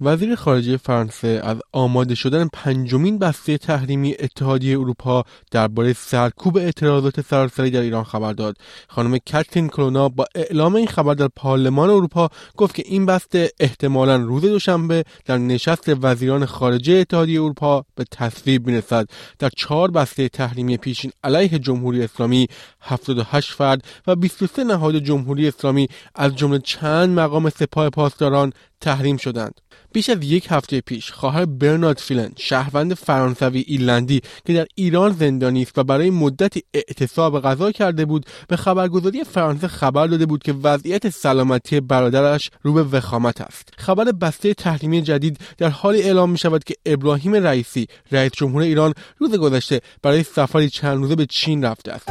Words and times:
وزیر 0.00 0.34
خارجه 0.34 0.76
فرانسه 0.76 1.40
از 1.44 1.56
آماده 1.72 2.14
شدن 2.14 2.48
پنجمین 2.52 3.18
بسته 3.18 3.58
تحریمی 3.58 4.14
اتحادیه 4.18 4.78
اروپا 4.78 5.24
درباره 5.50 5.92
سرکوب 5.92 6.56
اعتراضات 6.56 7.20
سراسری 7.20 7.70
در 7.70 7.80
ایران 7.80 8.04
خبر 8.04 8.32
داد. 8.32 8.56
خانم 8.88 9.18
کاترین 9.32 9.68
کلونا 9.68 10.08
با 10.08 10.24
اعلام 10.34 10.74
این 10.74 10.86
خبر 10.86 11.14
در 11.14 11.28
پارلمان 11.36 11.90
اروپا 11.90 12.28
گفت 12.56 12.74
که 12.74 12.82
این 12.86 13.06
بسته 13.06 13.50
احتمالا 13.60 14.16
روز 14.16 14.42
دوشنبه 14.42 15.04
در 15.24 15.38
نشست 15.38 15.88
وزیران 16.02 16.46
خارجه 16.46 16.92
اتحادیه 16.92 17.40
اروپا 17.40 17.84
به 17.94 18.04
تصویب 18.10 18.66
می‌رسد. 18.66 19.08
در 19.38 19.50
چهار 19.56 19.90
بسته 19.90 20.28
تحریمی 20.28 20.76
پیشین 20.76 21.10
علیه 21.24 21.58
جمهوری 21.58 22.04
اسلامی 22.04 22.46
78 22.80 23.52
فرد 23.52 23.84
و 24.06 24.16
23 24.16 24.64
نهاد 24.64 24.98
جمهوری 24.98 25.48
اسلامی 25.48 25.88
از 26.14 26.36
جمله 26.36 26.58
چند 26.58 27.18
مقام 27.18 27.50
سپاه 27.50 27.90
پاسداران 27.90 28.52
تحریم 28.80 29.16
شدند. 29.16 29.60
بیش 29.92 30.10
از 30.10 30.18
یک 30.22 30.46
هفته 30.50 30.80
پیش 30.80 31.12
خواهر 31.12 31.44
برنارد 31.44 31.98
فیلن 31.98 32.32
شهروند 32.36 32.94
فرانسوی 32.94 33.60
ایرلندی 33.60 34.20
که 34.44 34.52
در 34.52 34.66
ایران 34.74 35.12
زندانی 35.12 35.62
است 35.62 35.78
و 35.78 35.84
برای 35.84 36.10
مدتی 36.10 36.62
اعتصاب 36.74 37.40
غذا 37.40 37.72
کرده 37.72 38.04
بود 38.04 38.26
به 38.48 38.56
خبرگزاری 38.56 39.24
فرانسه 39.24 39.68
خبر 39.68 40.06
داده 40.06 40.26
بود 40.26 40.42
که 40.42 40.52
وضعیت 40.52 41.08
سلامتی 41.08 41.80
برادرش 41.80 42.50
رو 42.62 42.72
به 42.72 42.82
وخامت 42.82 43.40
است 43.40 43.68
خبر 43.78 44.04
بسته 44.04 44.54
تحریمی 44.54 45.02
جدید 45.02 45.38
در 45.58 45.68
حالی 45.68 46.02
اعلام 46.02 46.30
می 46.30 46.38
شود 46.38 46.64
که 46.64 46.74
ابراهیم 46.86 47.34
رئیسی 47.34 47.86
رئیس 48.12 48.32
جمهور 48.32 48.62
ایران 48.62 48.94
روز 49.18 49.34
گذشته 49.34 49.80
برای 50.02 50.22
سفری 50.22 50.70
چند 50.70 50.98
روزه 50.98 51.16
به 51.16 51.26
چین 51.26 51.64
رفته 51.64 51.92
است 51.92 52.08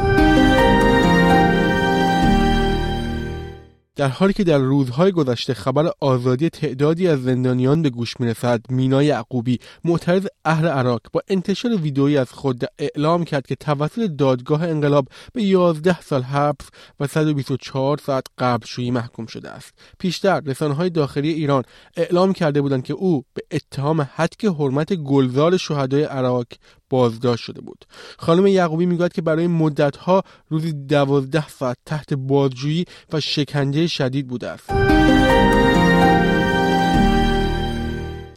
در 3.98 4.08
حالی 4.08 4.32
که 4.32 4.44
در 4.44 4.58
روزهای 4.58 5.12
گذشته 5.12 5.54
خبر 5.54 5.90
آزادی 6.00 6.48
تعدادی 6.50 7.08
از 7.08 7.22
زندانیان 7.22 7.82
به 7.82 7.90
گوش 7.90 8.20
می‌رسد 8.20 8.60
مینا 8.70 9.02
یعقوبی 9.02 9.58
معترض 9.84 10.26
اهل 10.44 10.66
عراق 10.66 11.00
با 11.12 11.22
انتشار 11.28 11.76
ویدئویی 11.76 12.16
از 12.16 12.32
خود 12.32 12.64
اعلام 12.78 13.24
کرد 13.24 13.46
که 13.46 13.54
توسط 13.54 14.00
دادگاه 14.00 14.62
انقلاب 14.62 15.08
به 15.32 15.42
11 15.42 16.00
سال 16.00 16.22
حبس 16.22 16.68
و 17.00 17.06
124 17.06 17.98
ساعت 17.98 18.24
قبضشویی 18.38 18.90
محکوم 18.90 19.26
شده 19.26 19.50
است. 19.50 19.74
پیشتر 19.98 20.40
رسانه‌های 20.40 20.90
داخلی 20.90 21.32
ایران 21.32 21.62
اعلام 21.96 22.32
کرده 22.32 22.60
بودند 22.60 22.82
که 22.82 22.92
او 22.92 23.24
به 23.34 23.42
اتهام 23.50 24.08
حتک 24.14 24.44
حرمت 24.44 24.94
گلزار 24.94 25.56
شهدای 25.56 26.02
عراق 26.02 26.46
بازداشت 26.90 27.44
شده 27.44 27.60
بود. 27.60 27.84
خانم 28.18 28.46
یعقوبی 28.46 28.86
می‌گوید 28.86 29.12
که 29.12 29.22
برای 29.22 29.46
مدتها 29.46 30.22
روزی 30.48 30.72
دوازده 30.72 31.48
ساعت 31.48 31.76
تحت 31.86 32.14
بازجویی 32.14 32.84
و 33.12 33.20
شکنجه 33.20 33.87
شدید 33.88 34.28
بوده 34.28 34.48
است 34.48 34.70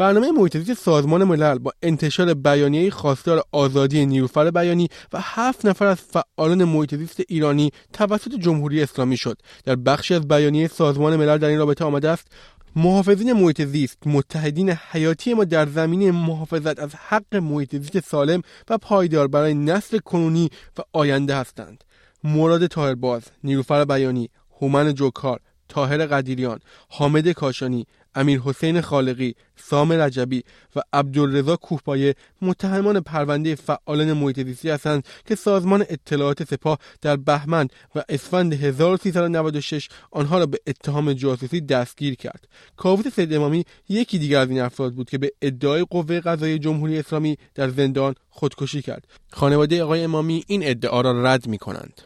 برنامه 0.02 0.32
محیط 0.32 0.74
سازمان 0.74 1.24
ملل 1.24 1.58
با 1.58 1.72
انتشار 1.82 2.34
بیانیه 2.34 2.90
خواستار 2.90 3.44
آزادی 3.52 4.06
نیروفر 4.06 4.52
بیانی 4.52 4.88
و 5.14 5.18
هفت 5.22 5.66
نفر 5.66 5.86
از 5.86 5.98
فعالان 5.98 6.64
محیط 6.64 7.22
ایرانی 7.28 7.72
توسط 7.94 8.36
جمهوری 8.36 8.82
اسلامی 8.82 9.18
شد. 9.18 9.38
در 9.66 9.76
بخشی 9.76 10.14
از 10.14 10.28
بیانیه 10.28 10.68
سازمان 10.68 11.16
ملل 11.16 11.38
در 11.38 11.48
این 11.48 11.58
رابطه 11.58 11.86
آمده 11.86 12.10
است 12.10 12.28
محافظین 12.76 13.34
محیط 13.34 13.62
زیست 13.62 13.98
متحدین 14.06 14.70
حیاتی 14.70 15.34
ما 15.34 15.44
در 15.44 15.66
زمینه 15.66 16.12
محافظت 16.12 16.80
از 16.80 16.96
حق 16.96 17.36
محیط 17.36 17.76
زیست 17.76 18.00
سالم 18.00 18.42
و 18.70 18.78
پایدار 18.78 19.28
برای 19.28 19.54
نسل 19.54 19.98
کنونی 19.98 20.50
و 20.78 20.82
آینده 20.94 21.36
هستند. 21.36 21.84
مراد 22.24 22.68
تاهرباز 22.68 23.24
نیلوفر 23.44 23.86
بیانی 23.86 24.30
هومن 24.62 24.94
جوکار 24.94 25.40
تاهر 25.70 26.06
قدیریان 26.06 26.59
حامد 26.90 27.31
کاشانی 27.31 27.86
امیر 28.16 28.40
حسین 28.40 28.81
خالقی، 28.81 29.36
سام 29.56 29.91
رجبی 29.91 30.44
و 30.75 30.81
عبدالرضا 30.94 31.56
کوهپایه 31.56 32.16
متهمان 32.41 33.00
پرونده 33.00 33.56
فعالان 33.56 34.13
محیط 34.13 34.66
هستند 34.66 35.06
که 35.25 35.36
سازمان 35.36 35.86
اطلاعات 35.90 36.44
سپاه 36.44 36.78
در 37.02 37.16
بهمن 37.16 37.68
و 37.96 38.03
اسفند 38.09 38.53
1396 38.53 39.90
آنها 40.12 40.40
را 40.40 40.46
به 40.46 40.58
اتهام 40.68 41.13
جاسوسی 41.13 41.62
دستگیر 41.62 42.16
کرد. 42.16 42.47
کاووس 42.78 43.07
سید 43.07 43.34
امامی 43.34 43.66
یکی 43.90 44.19
دیگر 44.19 44.40
از 44.40 44.50
این 44.50 44.62
افراد 44.62 44.94
بود 44.94 45.09
که 45.09 45.18
به 45.18 45.31
ادعای 45.41 45.86
قوه 45.90 46.19
قضایی 46.19 46.59
جمهوری 46.59 47.00
اسلامی 47.00 47.38
در 47.56 47.69
زندان 47.69 48.16
خودکشی 48.30 48.81
کرد. 48.81 49.07
خانواده 49.30 49.84
آقای 49.84 50.03
امامی 50.03 50.44
این 50.47 50.62
ادعا 50.68 51.02
را 51.02 51.24
رد 51.24 51.47
می 51.47 51.57
کنند. 51.57 52.02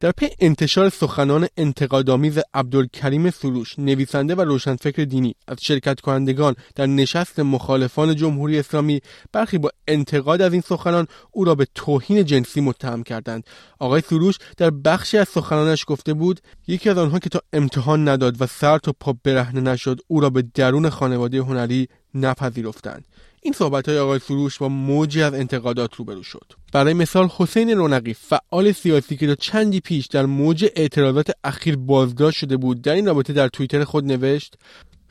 در 0.00 0.10
پی 0.10 0.28
انتشار 0.38 0.88
سخنان 0.88 1.46
انتقادآمیز 1.56 2.38
عبدالکریم 2.54 3.30
سروش 3.30 3.78
نویسنده 3.78 4.34
و 4.34 4.40
روشنفکر 4.40 5.04
دینی 5.04 5.34
از 5.48 5.56
شرکت 5.60 6.00
کنندگان 6.00 6.54
در 6.74 6.86
نشست 6.86 7.40
مخالفان 7.40 8.16
جمهوری 8.16 8.58
اسلامی 8.58 9.00
برخی 9.32 9.58
با 9.58 9.70
انتقاد 9.88 10.42
از 10.42 10.52
این 10.52 10.62
سخنان 10.62 11.06
او 11.30 11.44
را 11.44 11.54
به 11.54 11.66
توهین 11.74 12.24
جنسی 12.24 12.60
متهم 12.60 13.02
کردند. 13.02 13.44
آقای 13.78 14.00
سروش 14.00 14.38
در 14.56 14.70
بخشی 14.70 15.18
از 15.18 15.28
سخنانش 15.28 15.84
گفته 15.88 16.14
بود 16.14 16.40
یکی 16.66 16.90
از 16.90 16.98
آنها 16.98 17.18
که 17.18 17.28
تا 17.28 17.40
امتحان 17.52 18.08
نداد 18.08 18.42
و 18.42 18.46
سر 18.46 18.78
تا 18.78 18.92
پا 19.00 19.16
برهنه 19.24 19.60
نشد 19.60 20.00
او 20.08 20.20
را 20.20 20.30
به 20.30 20.42
درون 20.54 20.90
خانواده 20.90 21.38
هنری 21.38 21.88
نپذیرفتند. 22.16 23.04
این 23.42 23.52
صحبت 23.52 23.88
های 23.88 23.98
آقای 23.98 24.18
سروش 24.18 24.58
با 24.58 24.68
موجی 24.68 25.22
از 25.22 25.34
انتقادات 25.34 25.94
روبرو 25.94 26.22
شد. 26.22 26.52
برای 26.72 26.94
مثال 26.94 27.28
حسین 27.36 27.70
رونقی 27.70 28.14
فعال 28.14 28.72
سیاسی 28.72 29.16
که 29.16 29.26
تا 29.26 29.34
چندی 29.34 29.80
پیش 29.80 30.06
در 30.06 30.26
موج 30.26 30.66
اعتراضات 30.76 31.30
اخیر 31.44 31.76
بازداشت 31.76 32.38
شده 32.38 32.56
بود 32.56 32.82
در 32.82 32.92
این 32.92 33.06
رابطه 33.06 33.32
در 33.32 33.48
توییتر 33.48 33.84
خود 33.84 34.04
نوشت 34.04 34.54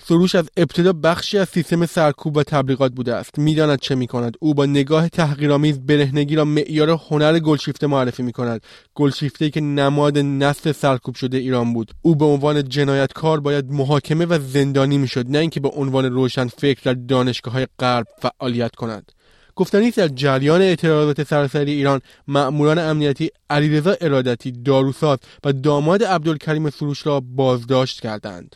سروش 0.03 0.35
از 0.35 0.49
ابتدا 0.57 0.93
بخشی 0.93 1.37
از 1.37 1.49
سیستم 1.49 1.85
سرکوب 1.85 2.37
و 2.37 2.43
تبلیغات 2.43 2.91
بوده 2.91 3.15
است. 3.15 3.39
می‌داند 3.39 3.79
چه 3.79 3.95
می‌کند. 3.95 4.37
او 4.39 4.53
با 4.53 4.65
نگاه 4.65 5.09
تحقیرآمیز 5.09 5.79
برهنگی 5.79 6.35
را 6.35 6.45
معیار 6.45 6.89
هنر 6.89 7.39
گلشیفته 7.39 7.87
معرفی 7.87 8.23
می‌کند. 8.23 8.61
گلشیفته 8.95 9.49
که 9.49 9.61
نماد 9.61 10.17
نسل 10.17 10.71
سرکوب 10.71 11.15
شده 11.15 11.37
ایران 11.37 11.73
بود. 11.73 11.91
او 12.01 12.15
به 12.15 12.25
عنوان 12.25 12.69
جنایتکار 12.69 13.39
باید 13.39 13.71
محاکمه 13.71 14.25
و 14.25 14.39
زندانی 14.39 14.97
می‌شد 14.97 15.25
نه 15.29 15.37
اینکه 15.37 15.59
به 15.59 15.69
عنوان 15.69 16.05
روشن 16.05 16.47
فکر 16.47 16.81
در 16.83 16.93
دانشگاه 16.93 17.53
های 17.53 17.67
غرب 17.79 18.07
فعالیت 18.21 18.75
کند. 18.75 19.11
گفتنی 19.55 19.91
در 19.91 20.07
جریان 20.07 20.61
اعتراضات 20.61 21.23
سراسری 21.23 21.71
ایران 21.71 22.01
مأموران 22.27 22.79
امنیتی 22.79 23.29
علیرضا 23.49 23.95
ارادتی 24.01 24.51
داروساز 24.51 25.19
و 25.43 25.53
داماد 25.53 26.03
عبدالکریم 26.03 26.69
سروش 26.69 27.07
را 27.07 27.19
بازداشت 27.19 28.01
کردند. 28.01 28.55